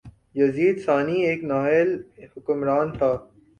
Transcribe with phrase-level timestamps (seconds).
[0.35, 1.89] یزید ثانی ایک نااہل
[2.33, 3.11] حکمران تھا